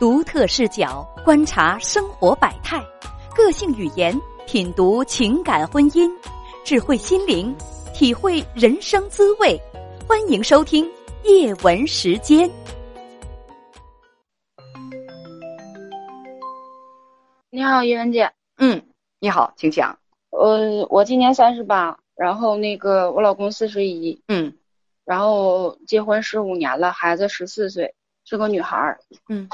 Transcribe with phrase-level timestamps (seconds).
[0.00, 2.82] 独特视角观察生活百态，
[3.36, 6.10] 个性语言品读情感婚姻，
[6.64, 7.54] 智慧心灵
[7.92, 9.60] 体会人生滋味。
[10.08, 10.90] 欢迎收听
[11.24, 12.50] 夜文时间。
[17.50, 18.32] 你好，叶文姐。
[18.56, 18.82] 嗯，
[19.18, 19.98] 你好，请讲。
[20.30, 24.54] 呃，我今年三十八，然后那个我老公四十一，嗯
[25.04, 27.94] 然后结婚十五年了，孩子十四岁，
[28.24, 28.98] 是个女孩儿。
[29.28, 29.46] 嗯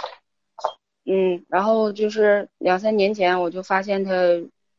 [1.06, 4.12] 嗯，然后就是两三年前我就发现他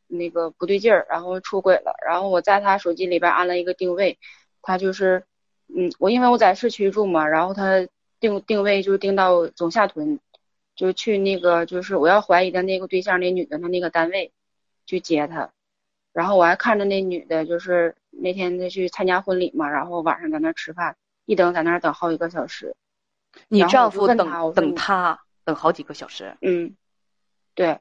[0.08, 1.96] 那个不对劲儿，然后出轨了。
[2.06, 4.20] 然后我在他手机里边安了一个定位，
[4.62, 5.24] 他就是，
[5.74, 7.88] 嗯，我因为我在市区住嘛，然后他
[8.20, 10.20] 定定位就定到总下屯，
[10.76, 14.34] 就去那个就是我要怀疑的那个对象那女的她那个单位
[14.86, 15.50] 去接他。
[16.12, 22.76] 然后我还看着那女的，就是那天她去参加婚礼嘛，然后晚上在那儿吃饭，一等在那儿等好几个小时。
[23.48, 24.18] 你丈夫等
[24.54, 26.36] 等他等好几个小时。
[26.42, 26.76] 嗯，
[27.56, 27.80] 对，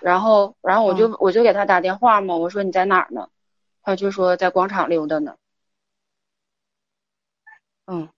[0.00, 3.28] 然后然后我就、我就给他打电话嘛，我说你在哪儿呢？
[3.82, 5.36] 他就说在广场溜达呢。
[7.86, 8.08] 嗯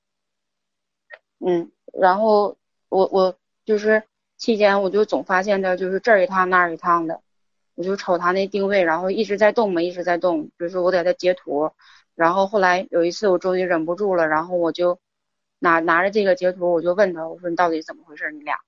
[1.38, 2.58] 嗯，然后
[2.90, 4.02] 我我就是
[4.36, 7.22] 期间我就总发现他就是这儿一趟那儿一趟的，
[7.74, 11.72] 我就瞅他那定位，然后一直在动嘛，一直在动，就是我给他截图，
[12.14, 15.00] 然后后来有一次我终于忍不住了，然后我就
[15.58, 18.30] 拿拿着这个截图，我就问他，我说你到底怎么回事？
[18.32, 18.58] 你俩，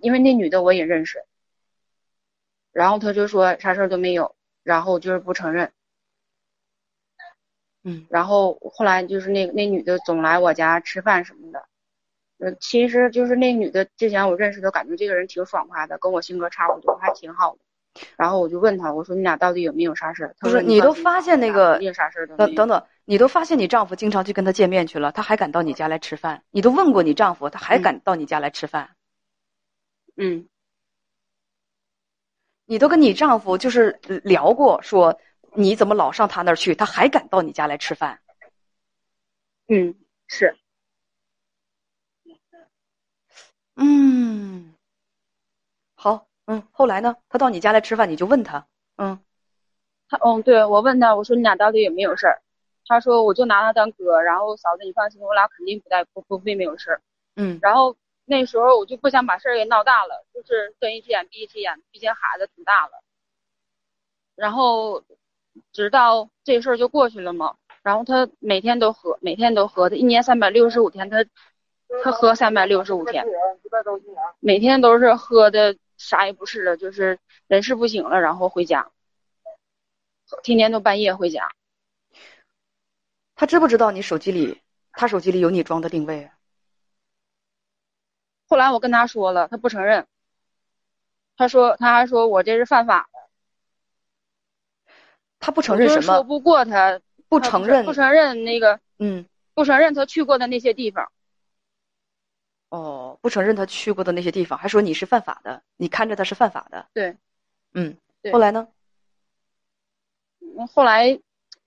[0.00, 1.24] 因为那女的我也认识，
[2.72, 5.72] 然后他就说啥事儿都没有，然后就是不承认。
[7.84, 11.68] 嗯然后后来就是那那女的总来我家吃饭什么的，
[12.38, 17.58] 呃，其实就是那女的之前我认识的，感觉这个人挺爽快的，跟我性格差不多，还挺好的。
[18.16, 22.26] 然后我就问他，我说你俩到底有没有啥事不是你都发现那个啥事。
[22.26, 26.42] 等等等，你都发现你丈夫经常去跟他见面去了，他还敢到你家来吃饭？
[26.50, 28.95] 你都问过你丈夫，他还嗯敢到你家来吃饭？
[30.16, 30.48] 嗯
[32.64, 35.20] 你都跟你丈夫就是聊过，说
[35.54, 38.20] 你怎么老上他那儿去，他还敢到你家来吃饭？
[39.68, 39.94] 嗯，
[40.26, 40.56] 是
[43.76, 44.74] 嗯，
[45.94, 47.16] 好，嗯，后来呢？
[47.28, 49.20] 他到你家来吃饭，你就问他，嗯
[50.08, 52.42] 他嗯，对我问他，我说你俩到底有没有事儿？
[52.86, 57.02] 他说我就拿他当哥，然后嫂子你放心，我俩肯定不带不不会没有事儿。
[57.36, 57.96] 嗯然后
[58.28, 63.02] 那时候我就不想把事儿给闹大了，就是睁一只眼闭一只眼，毕竟孩子挺大了。
[64.34, 65.04] 然后
[65.72, 71.24] 直到这事儿就过去了嘛，然后他每天都喝，每天都喝，他一年三百六十五天，他
[72.02, 73.24] 他喝三百六十五天，
[74.40, 78.90] 每天都是喝的啥也不是了，就是人事不省了，然后回家，
[80.42, 81.48] 天天都半夜回家。
[83.36, 84.60] 他知不知道你手机里，
[84.92, 86.35] 他手机里有你装的定位啊？
[88.46, 90.06] 后来我跟他说了，他不承认。
[91.36, 94.92] 他说他还说我这是犯法的，
[95.38, 96.00] 他不承认什么？
[96.00, 101.10] 说不过他，他不承认不承认那个嗯，不承认他去过的那些地方。
[102.70, 106.88] 哦，不承认他去过的那些地方，还说你是犯法的，你看着他是犯法的。
[106.94, 107.16] 对，
[107.74, 108.68] 嗯，对后来呢？
[110.72, 111.20] 后来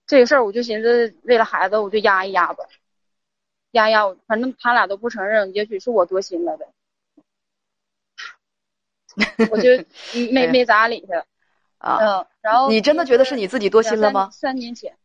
[0.08, 2.66] 这个事儿我就寻思，为了孩子我就压一压吧，
[3.72, 6.68] 压一压我，反正他俩都不承认，也许是我多心了呗。
[9.52, 9.76] 我就
[10.16, 11.26] 嗯没哎没咋理他，
[11.78, 14.30] 啊，嗯，然后你真的觉得是你自己多心了吗？
[14.32, 14.98] 三年前，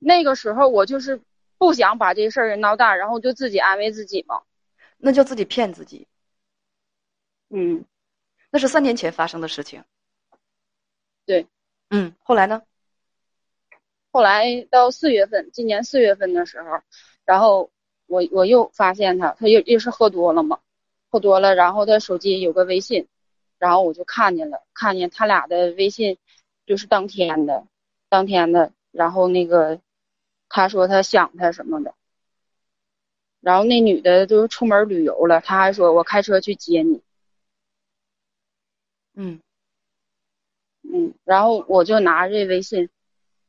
[0.00, 1.20] 那个时候我就是
[1.58, 4.42] 不想把这事儿闹大，然后就自己安慰自己嘛。
[4.98, 6.08] 那就自己骗自己。
[7.50, 7.84] 嗯，
[8.50, 9.84] 那是三年前发生的事情。
[11.26, 11.46] 对，
[11.90, 12.62] 嗯，后来呢？
[14.16, 16.80] 后来到四月份，今年四月份的时候，
[17.26, 17.70] 然后
[18.06, 20.58] 我我又发现他，他又又是喝多了嘛，
[21.10, 23.08] 喝多了，然后他手机有个微信，
[23.58, 26.16] 然后我就看见了，看见他俩的微信
[26.64, 27.66] 就是当天的，
[28.08, 29.80] 当天的，然后那个
[30.48, 31.94] 他说他想他什么的，
[33.42, 37.02] 然后那女的就是出门旅游了，他还说我开车去接你，
[39.14, 39.42] 嗯。
[40.88, 42.88] 嗯，然后我就拿这微信，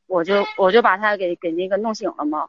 [0.08, 2.48] 我就我就把他给给那个弄醒了嘛，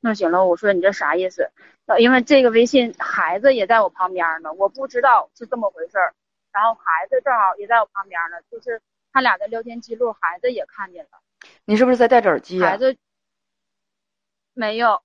[0.00, 1.50] 弄醒了，我说你这啥意思？
[1.86, 6.14] 呃因为这个微信孩子也在我旁边呢，我不知道是这么回事儿，
[6.52, 8.82] 然后孩子正好也在我旁边呢，就是
[9.12, 11.20] 他俩的聊天记录，孩子也看见了，
[11.64, 12.96] 你是不是在戴着耳机呀、孩子
[14.52, 15.00] 没有，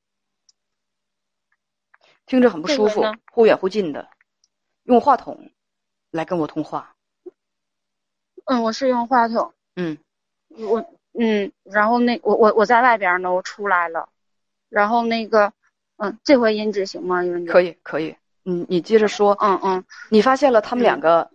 [2.25, 4.09] 听着很不舒服忽远忽近的，
[4.83, 5.51] 用话筒
[6.09, 6.95] 来跟我通话。
[8.45, 9.99] 嗯，我是用话筒，嗯。
[10.57, 14.07] 我嗯，然后那我我我在外边呢，我出来了，
[14.69, 15.51] 然后那个
[15.97, 17.23] 嗯，这回音质行吗？
[17.23, 18.15] 因为可以可以，
[18.45, 19.37] 嗯，你接着说。
[19.41, 21.29] 嗯嗯，你发现了他们两个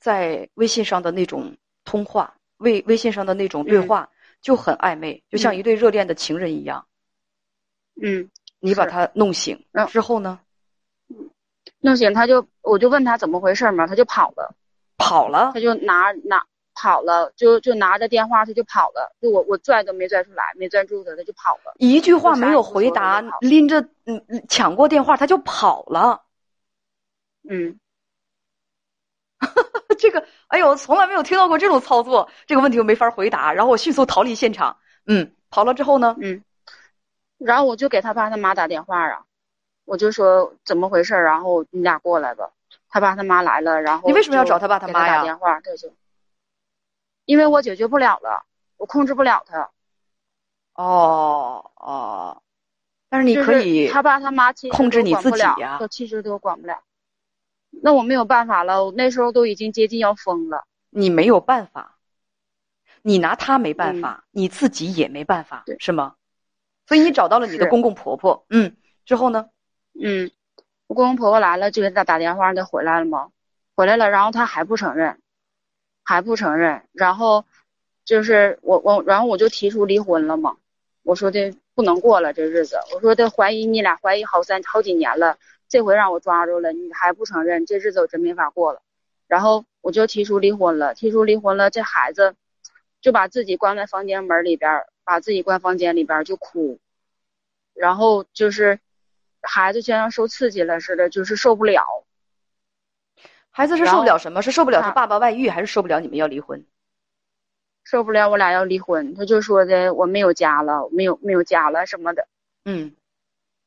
[0.00, 4.08] 在微信上的那种通话，微微信上的那种对话
[4.40, 6.86] 就很暧昧，就像一对热恋的情人一样。
[8.02, 10.40] 嗯，你把他弄醒之后呢？
[11.80, 14.54] 弄醒他就，我就问他怎么回事嘛，他就跑了，
[14.96, 16.42] 跑了，他就拿拿
[16.74, 26.22] 跑了，就就拿着电话他就跑了，就我我拽都没拽出来，没拽住他，他就跑了，一句话没有回答，拎着嗯抢过电话他就跑了，
[27.48, 27.78] 嗯，
[29.98, 34.76] 这个哎呦，从来没有听到过这种操作，这个问题我没法回答，然后我迅速逃离现场，
[35.06, 36.42] 嗯，跑了之后呢，嗯，
[37.38, 39.24] 然后我就给他爸他妈打电话啊。
[39.86, 42.50] 我就说怎么回事然后你俩过来吧。
[42.88, 45.16] 他爸他妈来了，然后你为什么要找他爸他妈呀？
[45.16, 45.92] 打电话，他就
[47.24, 48.44] 因为我解决不了了，
[48.76, 49.70] 我控制不了他。
[50.74, 52.42] 哦哦，
[53.08, 56.82] 但是你可以他爸他妈控制你自己呀，都其实都管不了。
[57.82, 60.64] 那我没有办法了，我那时候都已经接近要疯了。
[60.90, 61.98] 你没有办法，
[63.02, 66.14] 你拿他没办法，你自己也没办法，是吗？
[66.86, 69.48] 所以你找到了你的公公婆婆，嗯，之后呢？
[70.00, 70.30] 嗯，
[70.86, 73.30] 我公公婆婆来了，就给他打电话，他回来了吗？
[73.74, 75.20] 回来了，然后他还不承认，
[76.04, 77.44] 还不承认，然后
[78.04, 80.56] 就是我我，然后我就提出离婚了嘛。
[81.02, 88.80] 我说的不能过了这日子，我说的怀疑你俩怀疑好三好几年了，这回让我抓住了，你还不承认，这日子我真没法过了。
[89.26, 92.36] 然后我就提出离婚了，提出离婚了，这孩子
[93.00, 96.78] 就把自己关在房间门里边，把自己关房间里边就哭，
[97.74, 98.78] 然后就是。
[99.46, 102.03] 孩子就像受刺激了似的，就是受不了。
[103.56, 104.42] 孩子是受不了什么？
[104.42, 106.66] 是受不了他爸爸外遇，还是受不了你们要离婚？
[107.84, 112.26] 受不了我俩要离婚，他就说的我没有家了，没有没有家了什么的。
[112.64, 112.92] 嗯，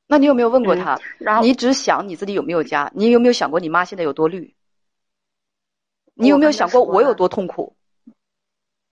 [0.06, 1.00] 那你有没有问过他？
[1.20, 2.92] 然后你只想你自己有没有家？
[2.94, 4.54] 你有没有想过你妈现在有多绿？
[6.16, 7.77] 你有没有想过我有多痛苦？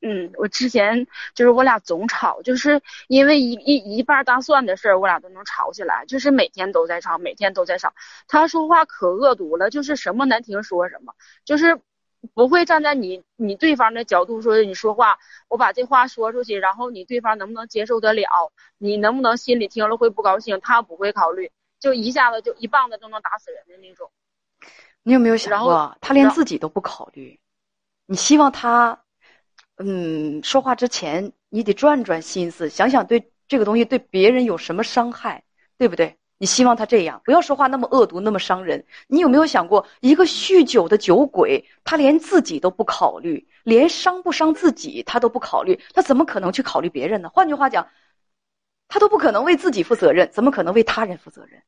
[0.07, 7.91] 嗯，我之前就是我俩总吵，就是因为一一一半大蒜的事儿，我俩都能吵起来，就是每天都在吵，每天都在吵。
[8.27, 11.81] 他说话可恶毒了，就是什么难听说什么，就是
[12.35, 15.17] 不会站在你你对方的角度说你说话，
[15.47, 24.11] 我把这话说出去，然后你对方能不能接受得了，你能不能心里听了会不高兴，他不会考虑，就一下子就一棒子都能打死人的那种。
[25.01, 27.39] 你有没有想过，他连自己都不考虑，
[28.05, 29.01] 你希望他？
[29.77, 35.43] 嗯，说话之前你得转转心思，想想对这个东西对别人有什么伤害，
[35.77, 36.17] 对不对？
[36.37, 38.85] 你希望他这样，不要说话那么恶毒，那么伤人。
[39.07, 47.29] 你有没有想过，一个酗酒的酒鬼，他连自己都不考虑，连伤不伤自己他都不考虑，他怎么可能去考虑别人呢？
[47.29, 47.87] 换句话讲，
[48.89, 51.61] 他都不可能为自己负责任，怎么可能为他人负责任？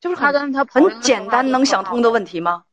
[0.00, 2.64] 就是他跟他很简单能想通的问题吗？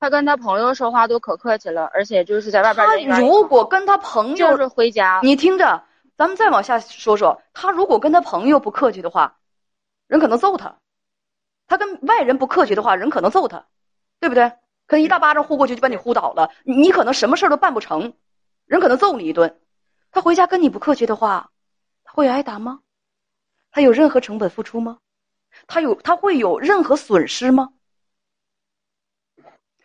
[0.00, 3.08] 他跟他朋友说话都可客气了，而且就是在外边。
[3.08, 5.84] 他如果跟他朋友就是回家，你听着，
[6.16, 7.42] 咱们再往下说说。
[7.52, 9.36] 他如果跟他朋友不客气的话，
[10.06, 10.78] 人可能揍他；
[11.66, 13.66] 他跟外人不客气的话，人可能揍他，
[14.18, 14.48] 对不对？
[14.86, 18.14] 可能一大巴掌呼过去就把你呼倒了，你可能什么事儿都办不成，
[18.64, 19.60] 人可能揍你一顿。
[20.10, 21.50] 他回家跟你不客气的话，
[22.04, 22.80] 他会挨打吗？
[23.70, 24.96] 他有任何成本付出吗？
[25.66, 27.68] 他有他会有任何损失吗？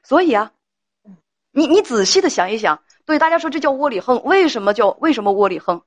[0.05, 0.51] 所以啊，
[1.51, 5.81] 你你仔细的想一想，对大家说这叫窝里横，为什么叫为什么窝里横？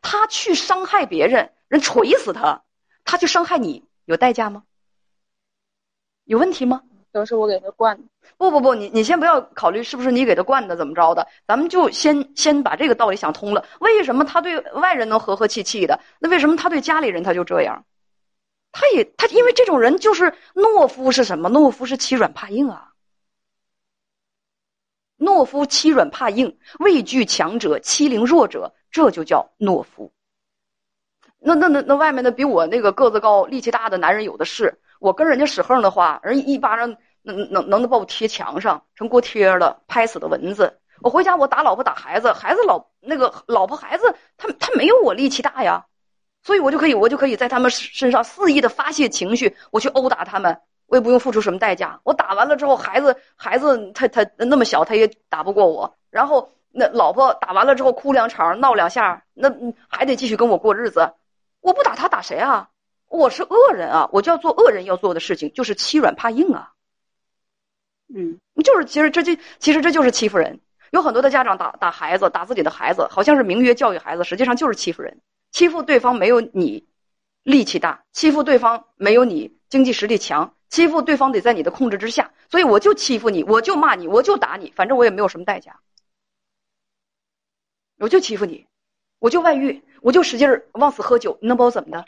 [0.00, 2.62] 他去伤害别人，人锤死他，
[3.04, 4.62] 他去伤害你，有代价吗？
[6.24, 6.82] 有问题吗？
[7.12, 8.04] 都是我给他惯的。
[8.38, 11.28] 不不不，你你先不要考虑是不是你给他惯的，怎么着的？
[11.46, 13.66] 咱们就先先把这个道理想通了。
[13.80, 16.00] 为什么他对外人能和和气气的？
[16.18, 17.84] 那为什么他对家里人他就这样？
[18.72, 21.50] 他也他因为这种人就是懦夫是什么？
[21.50, 22.87] 懦夫是欺软怕硬啊。
[25.18, 30.12] 懦夫欺软怕硬，畏惧强者，欺凌弱者，这就叫懦夫。
[31.40, 34.78] 那那那那外面的比我那个个子高、力气大的男人有的是。
[35.00, 36.88] 我跟人家使横的话，人一巴掌
[37.22, 40.76] 能能能能把我贴墙上，成锅贴了，拍死的蚊子。
[41.02, 45.86] 我回家我打老婆打孩子，孩子老那个老婆孩子，他他没有我力气大呀，
[46.42, 50.60] 所以我就可以我就可以在他们身上肆意的发泄情绪，我去殴打他们。
[50.88, 55.94] 我也不用付出什么代价，我打完了之后，孩子孩子他他那么小，他也打不过我。
[56.10, 59.48] 然后那老婆打完了之后哭两场闹两下，那
[59.86, 61.12] 还得继续跟我过日子。
[61.60, 62.70] 我不打他打谁啊？
[63.08, 64.08] 我是恶人啊！
[64.12, 66.72] 我就要做恶人要做的事情，就是欺软怕硬啊。
[68.14, 70.60] 嗯，就是其实这就其实这就是欺负人。
[70.90, 75.20] 有很多的家长打打孩子，打自己的孩子，好像是名曰教育孩子，实际上就是欺负人，
[75.52, 76.86] 欺负对方没有你
[77.42, 85.80] 力气大，欺负对方没有你经济实力强，欺负对方得在你的控制之下，所以我就欺负你，我就骂你，我就打你，反正我也没有什么代价，
[87.98, 88.66] 我就欺负你，
[89.18, 92.04] 我就外遇，我就使劲儿往死喝酒，你能把我怎么的？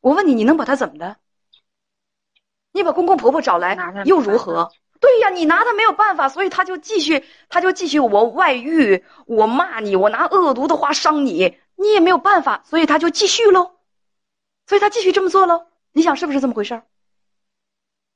[0.00, 1.16] 我问你，你能把他怎么的？
[2.72, 4.70] 你把公公婆婆找来又如何？
[4.98, 13.72] 对呀，你拿他没有办法，所以他就继续，他就继续我外遇，我骂你，我拿恶毒的话伤你，你也没有办法，所以他就继续喽。
[14.66, 16.84] 所以他继续这么做喽，你想是不是这么回事儿？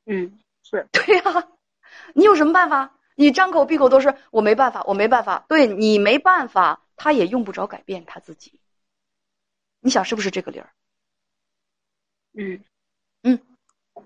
[0.07, 1.49] 嗯，是 对呀，
[2.15, 2.93] 你有什么办法？
[3.17, 5.45] 你张口闭口都是我没办法，我没办法。
[5.49, 8.61] 对你没办法，他也用不着改变他自己。
[9.81, 10.71] 你想是不是这个理儿？
[12.35, 12.61] 嗯
[13.23, 13.41] 嗯，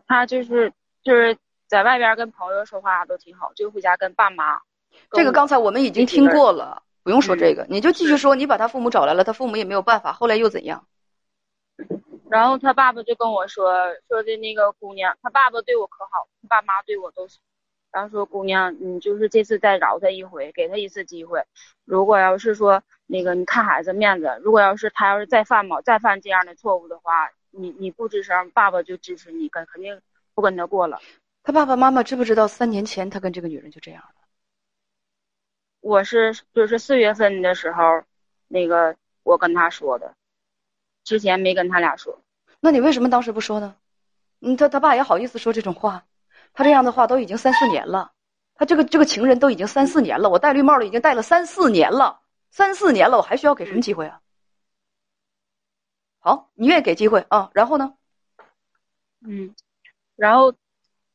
[0.07, 4.61] 他就是就是在外边跟朋友说话都挺好，就回家跟爸妈。
[5.13, 8.35] 这个刚才我们已经听过了，不用说这个，你就继续说。
[8.37, 10.87] 你把他父母找来了，他父母也没有办法，后来又怎样？
[12.31, 13.73] 然后他爸爸就跟我说
[14.09, 17.41] 说的那个姑娘，他爸爸对我可好，他爸妈对我都行。
[17.93, 21.45] 然后说姑娘，你就是这次再饶他一回，给他一次机会。
[21.85, 30.01] 如果要是说那个你看孩子面子，如果要是他要是再犯嘛，再犯这样的错误的话，你你不吱声，爸爸就支持你，跟肯定
[30.35, 31.01] 不跟他过了。
[31.43, 34.15] 他爸爸妈妈知不知道三年前他跟这个女人就这样了？
[35.81, 38.05] 我是就是四月份的时候，
[38.47, 38.95] 那个
[39.25, 40.15] 我跟他说的。
[41.05, 42.23] 之前没跟他俩说，
[42.61, 43.77] 那你为什么当时不说呢？
[44.41, 46.05] 嗯，他他爸也好意思说这种话，
[46.53, 48.13] 他这样的话都已经三四年了，
[48.55, 54.21] 他这个这个情人都已经三四年了，我戴绿帽了已经戴了三四年了，三四年了，我还需要给什么机会啊？
[56.21, 57.51] 好，你愿意给机会啊？
[57.55, 57.95] 然后呢？
[59.27, 59.55] 嗯，
[60.17, 60.55] 然后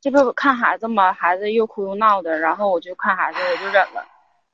[0.01, 4.05] 这不看孩子嘛，孩子又哭又闹的，然后我就看孩子，我就忍了。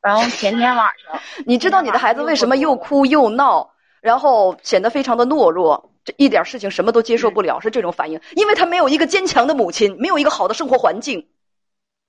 [0.01, 3.73] 然后前天晚上，你知道你的孩子为什么又哭又闹？
[4.01, 8.19] 然后显得非常的懦弱，这一点事情什么都接受不了，是这种反应。
[8.35, 11.29] 因为他没有一个坚强的母亲，没有一个好的生活环境。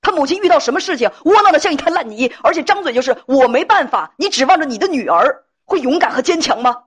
[0.00, 4.14] 他母亲遇到什么事情，窝囊的像一滩烂泥，而且张嘴就是我没办法。
[4.16, 6.84] 你指望着你的女儿会勇敢和坚强吗？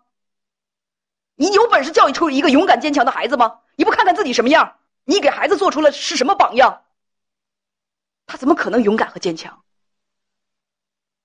[1.36, 3.60] 你有本事教育出一个勇敢坚强的孩子吗？
[3.76, 4.78] 你不看看自己什么样？
[5.04, 6.82] 你给孩子做出了是什么榜样？
[8.26, 9.62] 他怎么可能勇敢和坚强？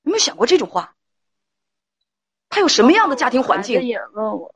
[0.03, 0.95] 有没有想过这种话？
[2.51, 3.81] 他有什么样的家庭环境？
[3.83, 4.55] 也问我，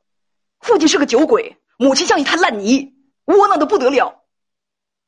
[0.61, 4.27] 父亲是个酒鬼，母亲像一滩烂泥，窝囊的不得了，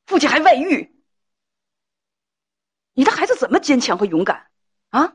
[0.07, 0.95] 父亲还外遇。
[2.93, 4.47] 你的孩子怎么坚强和勇敢
[4.89, 5.13] 啊？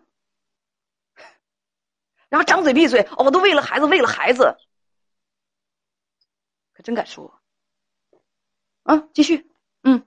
[2.29, 4.57] 然后张嘴闭嘴，我都为了孩子，为了孩子，
[6.73, 7.41] 可真敢说。
[8.85, 9.50] 啊，继续，
[9.83, 10.05] 嗯，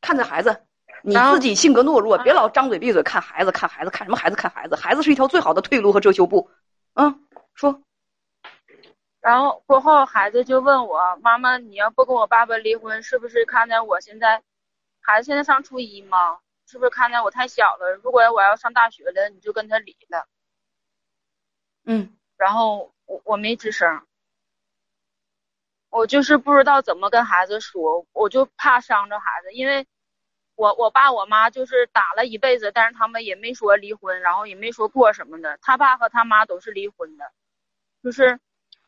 [0.00, 0.64] 看着孩子，
[1.02, 4.36] 你自己性格懦弱，别老张嘴闭嘴看孩子，看孩子，看什么孩子？
[4.36, 6.50] 看孩子，孩子是一条最好的退路和遮羞布。
[6.94, 7.82] 嗯，说。
[9.20, 14.42] 然后过后，孩子就问我妈妈：“你要不跟我爸爸离婚，是不是看在我现在，
[15.00, 16.40] 孩子现在上初一嘛？
[16.66, 17.92] 是不是看在我太小了？
[18.02, 20.26] 如果我要上大学了，你就跟他离了。”
[21.84, 22.16] 嗯。
[22.36, 24.06] 然后我我没吱声，
[25.88, 29.86] 我就是不知道怎么跟孩子说，我就怕伤着孩子，因为。
[30.62, 35.58] 我我爸我妈就是打了一辈子，但是他们也没说离婚，然后也没说过什么的。
[35.60, 37.24] 他爸和他妈都是离婚的，
[38.04, 38.38] 就是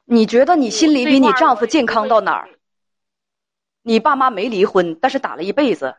[0.05, 2.49] 你觉得你心里比你丈夫健康到哪儿？
[3.83, 5.97] 你爸妈没离婚，但是打了一辈子。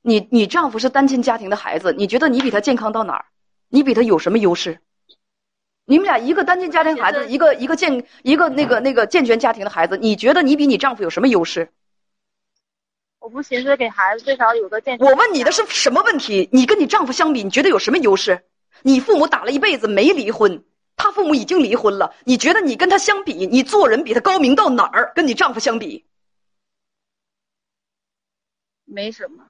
[0.00, 3.26] 你你丈夫是单亲家庭的孩子，你觉得你比他健康到哪儿？
[3.68, 4.80] 你比他有什么优势？
[5.84, 11.70] 你们俩一个单亲家庭孩子，一个一个健一个那个那个健全家庭的孩子，你觉得你比你丈夫有什么优势？
[13.22, 14.98] 我不寻思给孩子最少有个健。
[14.98, 16.48] 我问你的是什么问题？
[16.52, 18.44] 你跟你丈夫相比，你觉得有什么优势？
[18.82, 20.64] 你父母打了一辈子没离婚，
[20.96, 22.12] 他父母已经离婚了。
[22.24, 25.12] 你觉得你跟他相比，你做人比他高明到哪儿？
[25.14, 26.04] 跟你丈夫相比，
[28.84, 29.46] 没什么。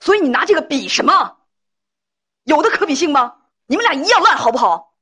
[0.00, 1.36] 所以你拿这个比什么？
[2.44, 3.36] 有的可比性吗？
[3.66, 4.94] 你们俩一样烂，好不好？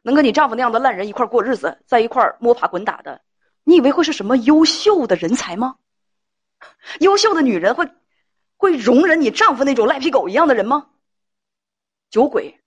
[0.00, 3.20] 能跟你丈夫那样的烂人一块过日子，在一块摸爬滚打的，
[3.62, 5.76] 你以为会是什么优秀的人才吗？
[7.00, 7.88] 优秀的女人会
[8.56, 10.90] 会容忍你丈夫那种赖皮狗一样的人吗？
[12.10, 12.60] 酒鬼、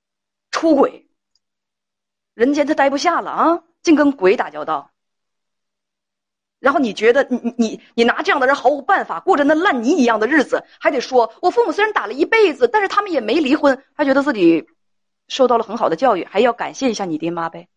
[0.51, 1.07] 出轨，
[2.33, 4.91] 人间他待不下了啊，净跟鬼打交道。
[6.59, 14.67] 然后你觉得你你你拿这样的人毫无办法，过着那烂泥一样的日子，还得说我父母虽然打了一辈子，但是他们也没离婚，还觉得自己
[15.27, 17.69] 受到了很好的教育，还要感谢一下你爹妈呗，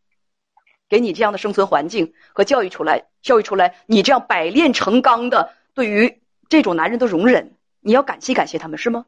[0.88, 5.54] 给你这样的生存环境和教育出来，教育出来你这样百炼成钢的。
[5.80, 6.20] 对于
[6.50, 9.06] 这种男人的容忍，你要感谢感谢他们是吗？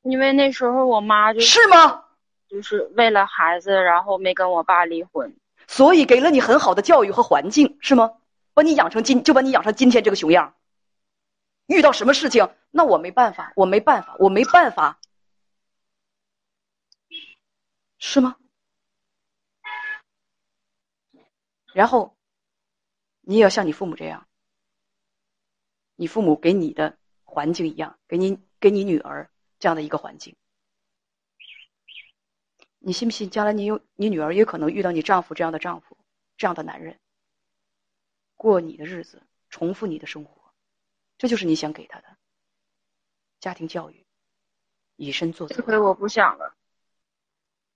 [0.00, 2.02] 因为那时候我妈就是吗？
[2.48, 5.36] 就是为了孩子，然后没跟我爸离婚。
[5.66, 8.14] 所以给了你很好的教育和环境，是吗？
[8.54, 10.54] 把你养成今就把你养成今天这个熊样。
[11.66, 14.98] 遇到什么事情，那我没办法，我没办法，我没办法，
[17.98, 18.36] 是吗？
[21.74, 22.16] 然后，
[23.22, 24.28] 你也要像你父母这样，
[25.96, 30.36] 你父母给你的环境一样，给你给你女儿这样的一个环境。
[32.78, 33.30] 你信不信？
[33.30, 35.96] 将来你有你女儿也可能遇到你丈夫这样的丈夫，
[36.36, 36.98] 这样的男人，
[38.34, 40.52] 过你的日子，重复你的生活，
[41.16, 42.16] 这就是你想给他的
[43.38, 44.04] 家庭教育，
[44.96, 45.54] 以身作则。
[45.54, 46.56] 这回我不想了。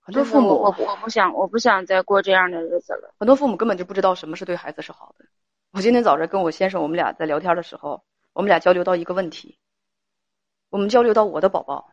[0.06, 3.12] 很多父母，我我不想，我不想再过这样的日子了。
[3.18, 5.26] 很多父母根本就不知道什么是对孩子是好的。
[5.72, 9.58] 我今天早上跟我先生，我们俩在聊天的时候，我们俩交流到一个问题，
[10.70, 11.90] 我们交流到我的宝宝，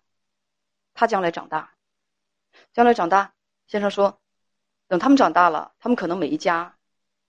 [0.94, 1.74] 他将来长大。
[2.72, 3.34] 将来长大，
[3.66, 4.22] 先生说，
[4.88, 6.78] 等他们长大了，他们可能每一家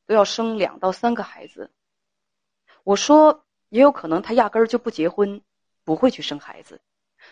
[0.04, 1.70] 都要生两到三个孩子。
[2.82, 5.40] 我说，也有可能他压根儿就不结婚，
[5.82, 6.82] 不会去生孩子。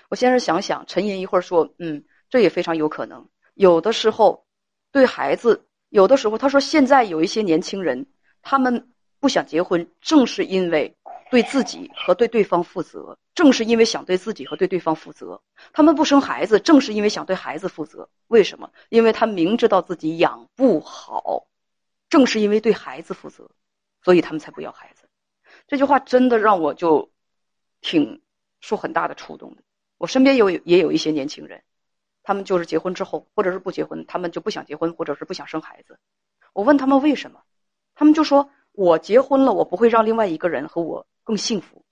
[0.08, 3.28] 我先生想想，沉吟一会儿说：“嗯，这也非常有可能。
[3.54, 4.46] 有的时候，
[4.90, 8.06] 对孩子，有的时候，他说现在有一些年轻人，
[8.42, 10.94] 他们不想结婚，正是因为。”
[11.32, 15.40] 对自己和对对方负责，正是因为想对自己和对对方负责，
[15.72, 18.06] 他们不生孩子，正是因为想对孩子负责。
[18.26, 18.70] 为什么？
[18.90, 21.46] 因为他明知道自己养不好，
[22.10, 23.50] 正是因为对孩子负责，
[24.04, 25.08] 所以他们才不要孩子。
[25.66, 27.10] 这句话真的让我就
[27.80, 28.20] 挺
[28.60, 29.62] 受很大的触动的。
[29.96, 31.62] 我身边有也有一些年轻人，
[32.22, 35.98] 他们就是结婚之后，或者是不结婚，他们就不想结婚，或者是不想生孩子。
[36.52, 37.42] 我问他们为什么，
[37.94, 41.84] 他们就说：“我结婚了，我不会让另外一个人和我。”更幸福，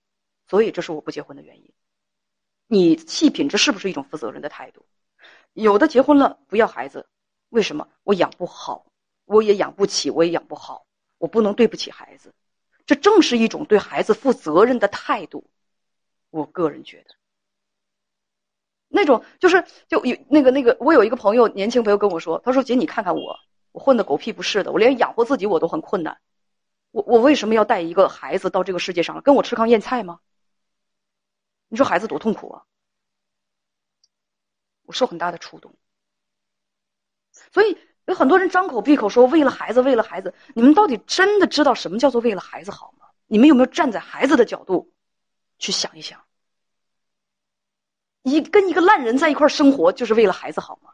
[0.49, 1.71] 所以这是我不结婚的原因。
[2.67, 4.85] 你细品，这是不是一种负责任的态度？
[5.53, 7.07] 有的结婚了不要孩子，
[7.47, 7.87] 为什么？
[8.03, 8.85] 我养不好，
[9.23, 10.85] 我也养不起，我也养不好，
[11.17, 12.33] 我不能对不起孩子。
[12.85, 15.49] 这正是一种对孩子负责任的态度。
[16.29, 17.15] 我个人觉得，
[18.93, 23.39] 那种就是就有那个那个，我有一个朋友，年轻朋友跟我说，他说：“姐，你看看我，
[23.71, 26.19] 我混的狗屁不是的，我连养活自己我都很困难。”
[26.91, 30.19] 我我为什么要带一个孩子到这个世界上跟我吃糠咽菜吗？
[31.69, 32.63] 你说孩子多痛苦啊！
[34.83, 35.73] 我受很大的触动。
[37.53, 37.77] 所以
[38.07, 43.07] 有很多人张口闭口说为了孩子，为了孩子，你们到底真的知道什么叫做为了孩子好吗？
[43.27, 44.91] 你们有没有站在孩子的角度
[45.59, 46.21] 去想一想？
[48.23, 50.93] 一跟一个烂人在一块生活，就是为了孩子好吗？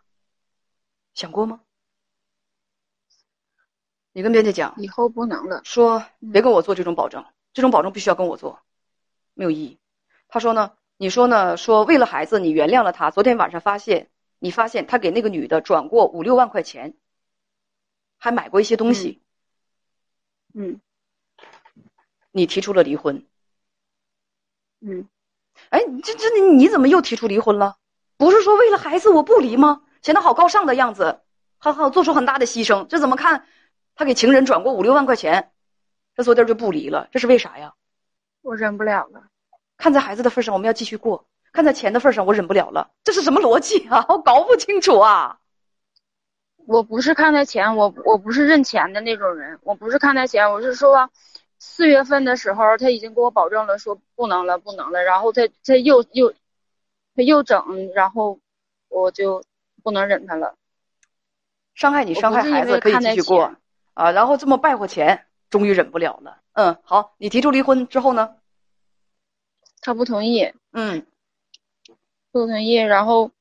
[1.14, 1.62] 想过吗？
[4.12, 5.62] 你跟编辑讲，以后不能了。
[5.64, 8.62] 说别跟我做这种保证，这种保证必须要跟我做，
[9.34, 9.78] 没有意义。
[10.28, 11.56] 他说呢，你说呢？
[11.58, 13.12] 说为了孩子，你原谅了他。
[13.12, 14.10] 昨天晚上发现，
[14.40, 16.96] 你发现他给那个女的转过五六万块钱，
[18.18, 19.22] 还买过一些东西。
[20.54, 20.82] 嗯。
[22.32, 23.26] 你提出了离婚。
[24.80, 25.08] 嗯。
[25.70, 27.76] 哎，这这你你怎么又提出离婚了？
[28.18, 29.82] 不是说为了孩子我不离吗？
[30.02, 31.20] 显得好高尚的样子，
[31.58, 33.46] 好好做出很大的牺牲，这怎么看？
[33.96, 35.52] 他给情人转过五六万块钱，
[36.16, 37.74] 这昨天就不离了，这是为啥呀？
[38.42, 39.24] 我忍不了了。
[39.78, 42.92] 看在孩子的份上，我们要继续过；看在钱的份上，我忍不了了。
[43.04, 44.06] 这是什么逻辑啊？
[44.10, 45.40] 我搞不清楚啊！
[46.66, 49.60] 我不是看在钱，我我不是认钱的那种人。
[49.64, 51.10] 我不是看在钱，我是说，
[51.60, 55.04] 四月份的时候他已经给我保证了，说不能了，不能了。
[55.04, 56.34] 然后他他又又
[57.16, 58.40] 他又整，然后
[58.90, 59.44] 我就
[59.84, 60.56] 不能忍他了。
[61.74, 63.56] 伤害你，伤害孩子，可以继续过。
[63.94, 66.40] 啊，然后这么败坏钱，终于忍不了了。
[66.54, 68.36] 嗯，好，你提出离婚之后呢？
[69.82, 70.54] 他不同意。
[70.72, 71.06] 嗯，
[72.32, 72.76] 不同意。
[72.76, 73.32] 然后，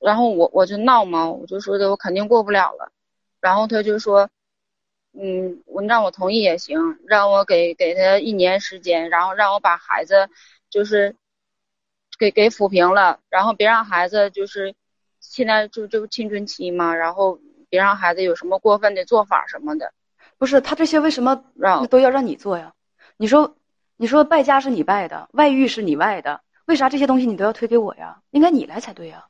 [0.00, 2.90] 然后我我就闹嘛，我就说的我肯定过不了了。
[3.40, 4.28] 然后他就说，
[5.12, 10.28] 嗯，我让我同意也行，让我给给他一年时间，然后让我把孩子
[10.70, 11.16] 就是
[12.18, 14.74] 给给抚平了，然后别让孩子就是
[15.20, 17.38] 现在就就青春期嘛，然后。
[17.72, 19.94] 别让孩子有什么过分的做法什么的，
[20.36, 22.74] 不是他这些为什么让都要让你做呀？
[23.16, 23.56] 你说，
[23.96, 28.20] 你说败家是你败的，外遇是你外的，为啥这些东西你都要推给我呀？
[28.30, 29.24] 应该你来才对呀。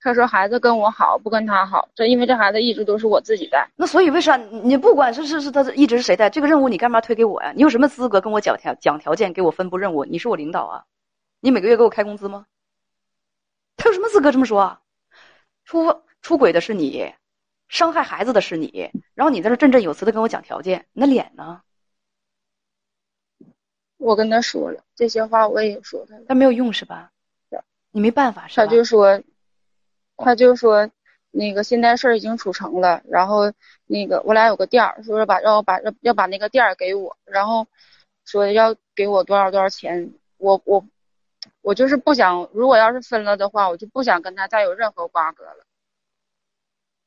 [0.00, 3.68] 他说孩子跟我好，不跟他好，这因为这孩子一直都是我自己带。
[3.76, 7.52] 那所以为啥你不管是是是他一直是谁带这个任务，你干嘛推给我呀？
[7.54, 10.04] 你有什么资格跟我讲条讲条件，给我分布任务？
[10.04, 10.84] 你是我领导啊，
[11.40, 12.46] 你每个月给我开工资吗？
[13.76, 14.80] 他有什么资格这么说啊？
[15.64, 16.02] 出。
[16.20, 17.14] 出轨的是你，
[17.68, 21.62] 伤害孩子的是你，然后你在这振振有词的跟我讲条件，你那脸呢？
[23.98, 27.12] 我跟他说了这些话，我也说他了，但没有用是吧？
[27.92, 28.66] 你没办法是吧？
[28.66, 29.22] 他就说，
[30.18, 30.90] 他就说，
[31.30, 33.52] 那个现在事儿已经处成了，然后
[33.86, 37.66] 那个我俩有个店儿，说是把让我把要要把那个店儿给我，然后
[38.24, 40.84] 说要给我多少多少钱，我我
[41.62, 45.64] 我就是不想，如果要是分了的话，我就不想跟他再有任何瓜葛了。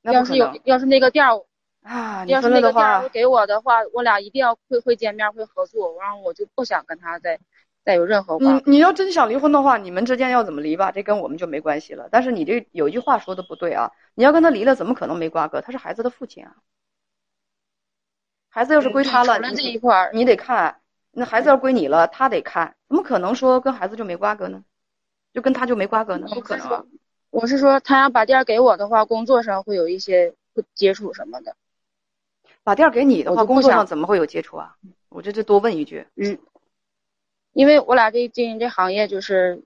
[0.04, 1.44] 要是有要是那个店儿
[1.84, 7.40] 啊，要是那个店儿话，给我的话，我俩一定要会会见面会合作，然后我就不想跟他再
[7.84, 8.38] 再有任何。
[8.40, 12.08] 你你要真想离婚的话，你们之间要怎么离吧，这跟我们就没关系了。
[12.12, 15.62] 但是你这有一句话说的不对啊，你要跟他离了，怎么可能没瓜葛？
[15.62, 16.56] 他是孩子的父亲啊，
[18.50, 20.80] 孩子要是归他了，除了这一块儿，你得看，
[21.12, 24.64] 那孩子要归你了，他得看，怎么可能说跟孩子就没瓜葛呢？
[25.34, 26.28] 就跟他就没瓜葛呢？
[26.34, 26.84] 不可能啊！
[27.30, 31.56] 我是说他要把店给我的话，工作上会有一些会接触什么的。
[32.64, 34.76] 把店给你的话，工作上怎么会有接触啊？
[35.08, 36.38] 我这就多问一句，嗯，
[37.54, 39.64] 因为我俩这经营这行业就是，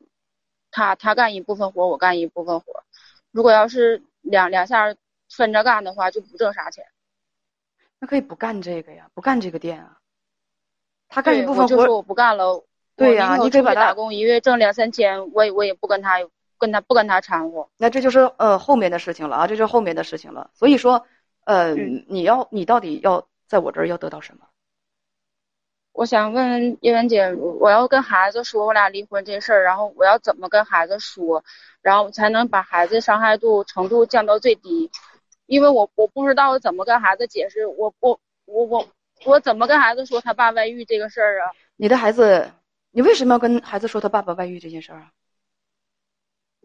[0.71, 2.83] 他他干一部分活，我干一部分活。
[3.31, 4.97] 如果要是两两下儿
[5.29, 6.85] 分着干的话，就不挣啥钱。
[7.99, 9.97] 那可以不干这个呀，不干这个店啊。
[11.07, 12.65] 他干一部分活，我就说我不干了。
[12.95, 16.17] 对呀你可以把他出去打工，一个月挣两三千，我也我也不跟他
[16.57, 17.69] 跟他不跟他掺和。
[17.77, 20.49] 那这就是呃后面的事情了啊，这就是后面的事情了。
[20.53, 21.05] 所以说，
[21.43, 24.47] 呃，嗯你要你到底要在我这儿要得到什么？
[25.95, 31.41] 我想问问叶文姐，我要跟孩子说我俩离婚这事儿，然后我要怎么跟孩子说，
[31.81, 34.91] 然后才能把孩子伤害度程度降到最低？
[35.45, 38.87] 因为我我不知道怎么跟孩子解释，我我我我
[39.23, 41.51] 我怎么跟孩子说他爸外遇这个事儿啊？
[41.77, 42.51] 你的孩子，
[42.91, 45.11] 你为什么要跟孩子说他爸爸外遇这件事儿啊？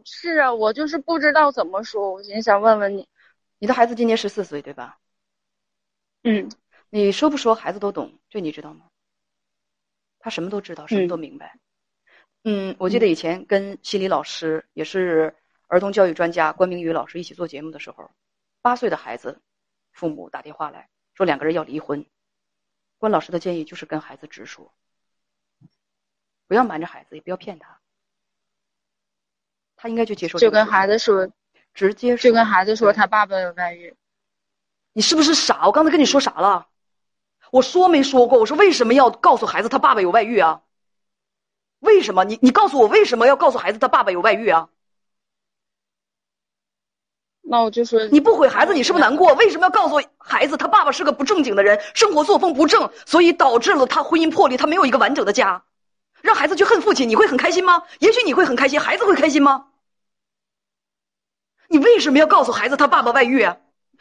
[0.04, 3.06] 是啊，我就是不知道怎么说，我也想问问你。
[3.60, 4.98] 你的孩子今年十四岁，对吧？
[6.24, 6.50] 嗯
[6.92, 8.86] 你说不说孩子都懂，这你知道吗？
[10.20, 11.58] 他什么都知道，什么嗯都明白。
[12.44, 15.34] 嗯，我记得以前跟心理老师，也是
[15.66, 18.10] 儿童教育专家关明宇老师一起做节目的时候，
[18.62, 19.40] 八岁的孩子，
[19.92, 22.06] 父母打电话来说两个人要离婚，
[22.98, 24.72] 关老师的建议就是跟孩子直说，
[26.46, 27.80] 不要瞒着孩子，也不要骗他，
[29.76, 31.30] 他应该去接受就跟孩子说，
[31.74, 33.94] 直接说就跟孩子说他爸爸有外遇。
[34.92, 35.66] 你是不是傻？
[35.66, 36.68] 我刚才跟你说啥了？
[37.50, 38.38] 我说没说过？
[38.38, 40.62] 我说为什么要告诉孩子他爸爸有外遇啊？
[41.80, 42.24] 为什么？
[42.24, 44.68] 你你告诉我为什么要告诉孩子他爸爸有外遇啊？
[47.42, 49.34] 那我就说你不毁孩子，你是不是难过？
[49.34, 55.64] 为什么要告诉孩子他爸爸是个不正经的人，生活作风不正，所以导致了他婚姻破裂，他没有一个完整的家，
[56.20, 57.82] 让孩子去恨父亲，你会很开心吗？
[57.98, 59.66] 也许你会很开心，孩子会开心吗？
[61.68, 63.56] 你为什么要告诉孩子他爸爸外遇啊？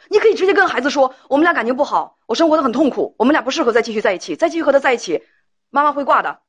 [0.08, 5.22] 你可以直接跟孩子说，我们俩感情不好，我生活的很痛苦，我们俩不适合再继续在一起，再继续和他在一起，
[5.70, 6.40] 妈妈会挂的。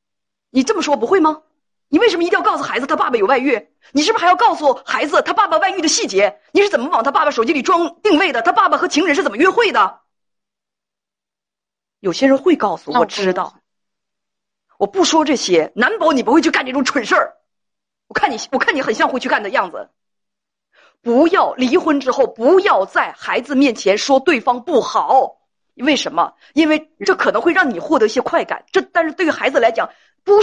[0.50, 1.44] 你这么说不会吗？
[1.90, 3.70] 你为什么一定要告诉孩子他爸爸有外遇？
[3.92, 6.40] 你是不是还要告诉孩子他爸爸外遇的细节？
[6.54, 8.42] 你是怎么往他爸爸手机里装定位的？
[8.42, 10.00] 他爸爸和情人是怎么约会的？
[12.00, 13.60] 有些人会告诉我，我知道。
[14.78, 17.36] 我不说这些，难保你不会去干这种蠢事儿。
[18.08, 19.90] 我看你，我看你很像会去干的样子。
[21.02, 25.38] 不要离婚之后，不要在孩子面前说对方不好。
[25.76, 26.34] 为什么？
[26.54, 28.66] 因为这可能会让你获得一些快感。
[28.72, 29.90] 这但是对于孩子来讲，
[30.24, 30.34] 不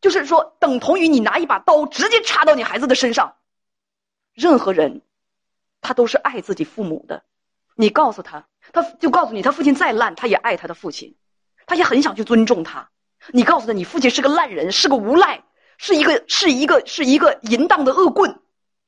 [0.00, 3.36] 就是说等同于你拿一把刀直接插到你孩子的身上。
[4.34, 5.00] 任何人，
[5.80, 7.22] 他都是爱自己父母的。
[7.76, 11.16] 你告诉他，他就告诉你，他父亲再烂，他也爱他的父亲，
[11.66, 12.90] 他也很想去尊重他。
[13.28, 15.44] 你告诉他，你父亲是个烂人，是个无赖，
[15.78, 18.38] 是一个是一个是一个淫荡的恶棍，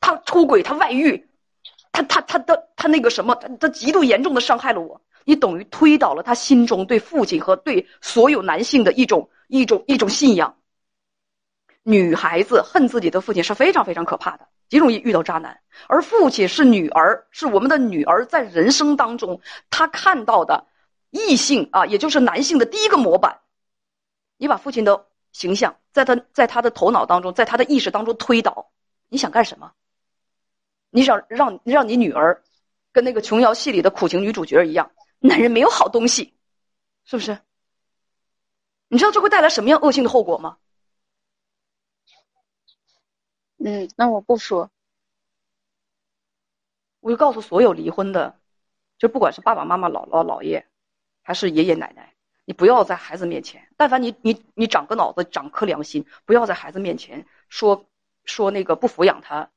[0.07, 1.29] 他出轨，他外遇，
[1.91, 5.01] 他他他他他那个什么，他他极度严重的伤害了我。
[5.25, 10.55] 你等于推倒了他心中对父亲和对所有男性的一种一种一种信仰。
[11.83, 15.59] 女孩子恨自己的父亲是非常非常可怕的，极容易遇到渣男。
[15.89, 19.41] 而父亲是女儿，是我们的女儿，在人生当中，
[19.71, 20.69] 她看到的
[21.11, 23.41] 异性啊，也就是男性的第一个模板。
[24.37, 28.71] 你把父亲的形象在他在他的头脑当中，在他的意识当中推倒，
[29.09, 29.73] 你想干什么？
[30.97, 32.43] 你想让让你女儿
[32.91, 36.33] 跟那个琼瑶戏里的苦情女主角一样，男人没有好东西，
[37.05, 37.39] 是不是？
[38.89, 40.57] 你知道这会带来什么样恶性的后果吗？
[43.59, 44.71] 嗯，那我不说。
[47.01, 48.41] 我就告诉所有离婚的，
[48.97, 50.67] 就不管是爸爸妈妈、姥姥姥爷，
[51.23, 52.15] 还是爷爷奶奶，
[52.47, 57.85] 你不要在孩子面前，但凡你你你长个脑子、长颗良心，不要在孩子面前说
[58.25, 59.51] 说那个不抚养他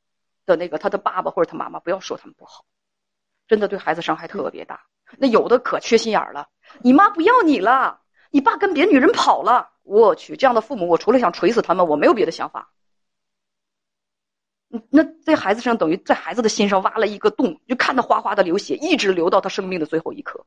[0.50, 2.66] 的那个他的爸爸或者他妈妈，不要说他们不好，
[3.48, 4.82] 真的对孩子伤害特别大。
[5.18, 6.50] 那有的可缺心眼了，
[6.82, 12.72] 你妈不要你了，你爸跟别的女人跑了，我去，这样的父母，我除了想锤死他们，我没有别的想法。
[14.90, 20.46] 那在孩子身上等于在孩子的心上挖了一个洞，就看他哗哗的流血，一直流到他生命的最后一刻。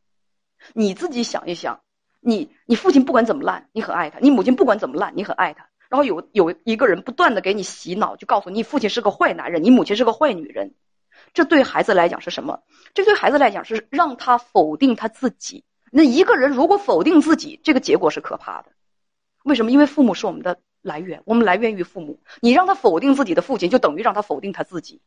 [0.75, 1.81] 你自己想一想，
[2.21, 5.69] 你你父亲不管怎么烂，你很爱他；你母亲不管怎么烂，你很爱他。
[5.93, 10.73] 然后有有一个人不断的给你洗脑，就告诉你父亲是个坏男人，你母亲是个坏女人。
[11.35, 12.63] 这对孩子来讲是什么？
[12.95, 15.65] 这对孩子来讲是让他否定他自己。
[15.91, 18.71] 那一个人如果否定自己，这个结果是可怕的。
[19.45, 19.71] 为什么？
[19.71, 22.21] 因为父母是我们的来源，我们来源于父母。
[22.41, 25.03] 你让他否定自己的父亲，就等于让他否定他自己。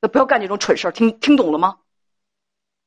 [0.00, 1.78] 那不要干这种蠢事儿，听听懂了吗？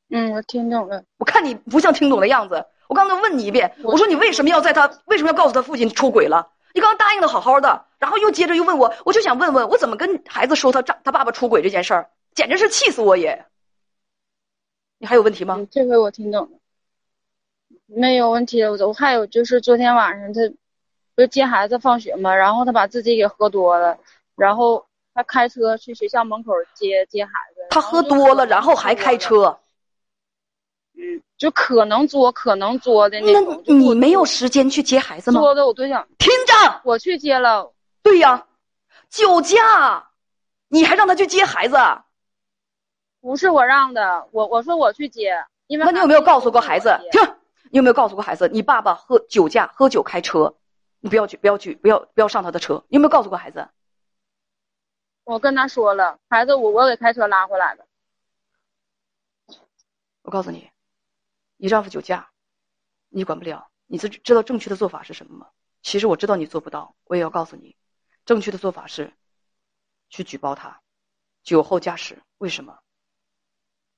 [0.08, 1.04] 嗯，我听懂了。
[1.18, 2.64] 我看你不像听懂的样子。
[2.88, 6.52] 我刚才问你一遍，我说你为什么要在他为什么要告诉他父亲出轨了？
[6.76, 13.46] 你刚刚答应的好好的，然后又接着又问我，我就想问问我怎么跟孩子说他丈他爸爸出轨这件事儿，简直是气死我也。
[14.98, 15.66] 你还有问题吗？
[15.70, 16.58] 这回我听懂了，
[17.86, 20.54] 没有问题我还有就是昨天晚上他
[21.14, 23.98] 不是接孩子放学嘛，然后他把自己给喝多了，
[24.34, 27.66] 然后他开车去学校门口接接孩子。
[27.70, 29.58] 他喝多了，然后还开车。
[30.92, 33.62] 嗯，就可能作，可能作的那种。
[33.66, 35.40] 你没有时间去接孩子吗？
[35.40, 37.72] 作的我对象听着，我去接了。
[38.02, 38.46] 对呀，
[39.10, 40.10] 酒驾，
[40.68, 41.76] 你还让他去接孩子？
[43.20, 46.96] 不是我让的，我我说我去接，因为那你有没有告诉过孩子？
[47.10, 47.20] 听，
[47.70, 50.54] 你有没有告诉过孩子，你爸爸喝酒驾、喝酒开车，
[51.00, 52.82] 你不要去，不要去，不要不要上他的车？
[52.88, 53.68] 你有没有告诉过孩子？
[55.24, 57.84] 我跟他说了，孩子，我我给开车拉回来的。
[60.22, 60.70] 我告诉你。
[61.56, 62.30] 你丈夫酒驾，
[63.08, 63.70] 你管不了。
[63.86, 65.48] 你知知道正确的做法是什么吗？
[65.82, 67.76] 其实我知道你做不到，我也要告诉你，
[68.24, 69.12] 正确的做法是
[70.08, 70.80] 去举报他
[71.44, 72.22] 酒后驾驶。
[72.38, 72.78] 为什么？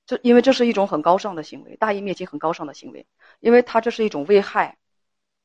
[0.05, 3.07] 这因为这是一种很高尚的行为，大义灭亲很高尚的行为，
[3.39, 4.77] 因为他这是一种危害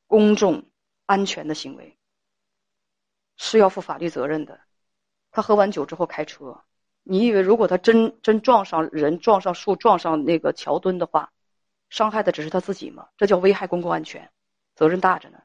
[0.07, 0.69] 公众
[1.07, 1.97] 安全的行为，
[3.35, 4.61] 是要负法律责任的。
[5.31, 6.63] 他喝完酒之后开车，
[7.01, 11.31] 你以为如果他真真撞上人、撞上树、撞上那个桥墩的话？
[11.95, 13.07] 伤害的只是他自己吗？
[13.15, 14.29] 这叫危害公共安全，
[14.75, 15.37] 责任大着呢。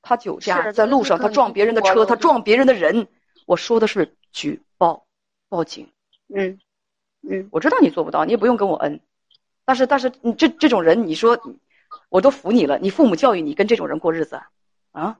[0.00, 3.08] 他酒驾在路上，他撞别人的车，他撞别人的人。
[3.46, 5.08] 我说的是举报、
[5.48, 5.92] 报警。
[6.32, 6.60] 嗯
[7.28, 9.00] 嗯，我知道你做不到，你也不用跟我恩。
[9.64, 11.36] 但是但是你这这种人，你说
[12.10, 12.78] 我都服你了。
[12.78, 14.40] 你父母教育你跟这种人过日子
[14.92, 15.18] 啊？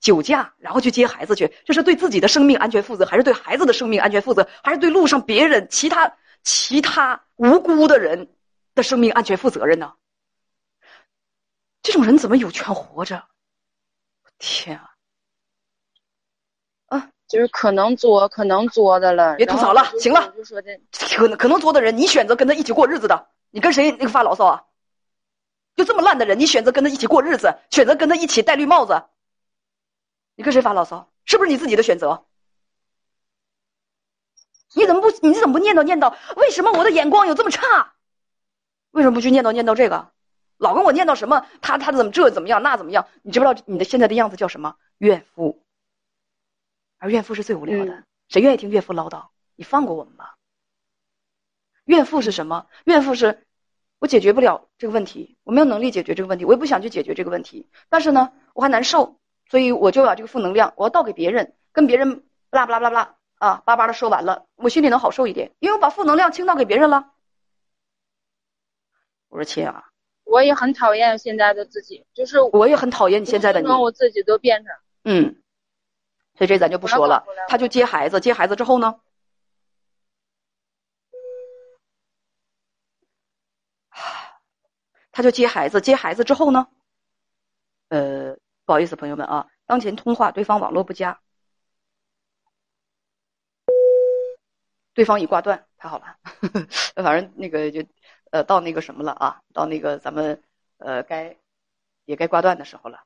[0.00, 8.28] 酒驾然后去接孩子去，这是对自己的生命安全负责，还是对孩子的生命安全负责，还是对路上别人其他其他无辜的人？
[8.74, 9.94] 的生命安全负责任呢？
[11.82, 13.24] 这种人怎么有权活着？
[14.38, 14.90] 天啊！
[16.86, 19.36] 啊，就是可能作，可能作的了。
[19.36, 20.32] 别吐槽了，行了。
[20.36, 20.80] 就说这
[21.16, 24.64] 可能可能作的人，你选择跟他一起过日子的，你跟谁那个发牢骚啊？
[25.74, 29.04] 就这么烂的人，你选择跟他一起过日子，选择跟他一起戴绿帽子，
[30.34, 31.10] 你跟谁发牢骚？
[31.24, 32.26] 是不是你自己的选择？
[34.74, 35.10] 你怎么不？
[35.26, 36.14] 你怎么不念叨念叨？
[36.36, 37.94] 为什么我的眼光有这么差？
[38.92, 40.10] 为什么不去念叨念叨这个？
[40.58, 41.44] 老跟我念叨什么？
[41.60, 43.08] 他他怎么这怎么样那怎么样？
[43.22, 44.76] 你知不知道你的现在的样子叫什么？
[44.98, 45.60] 怨妇。
[46.98, 49.24] 而怨妇是最无聊的，谁愿意听怨妇唠叨？
[49.56, 50.36] 你放过我们吧。
[51.84, 52.66] 怨妇是什么？
[52.84, 53.44] 怨妇是，
[53.98, 57.68] 我解决不了这个问题，我没有能力解决这个问题，我也不想去解决这个问题。
[57.88, 59.18] 但是呢，我还难受，
[59.50, 67.10] 所以我就把这个负能量我要倒给别人，跟别人巴拉巴拉巴拉啊巴巴的说完了，我心里能好受一点，因为我把负能量倾倒给别人了。
[69.32, 69.82] 我说亲啊，
[70.24, 75.42] 我也很讨厌现在的自己，就是我也很讨厌你现在的你，我自己都变成嗯，
[76.34, 77.24] 所以这咱就不说了。
[77.48, 79.00] 他就接孩子，接孩子之后呢，
[85.12, 86.66] 他就接孩子，接孩子之后呢，
[87.88, 91.22] 呃，不好意思，朋友们啊，当前通话对方网络不佳，
[94.92, 96.18] 对方已挂断，太好了，
[97.02, 97.82] 反正那个就。
[98.32, 99.42] 呃，到那个什么了啊？
[99.52, 100.42] 到那个咱们
[100.78, 101.36] 呃该
[102.06, 103.04] 也该挂断的时候了。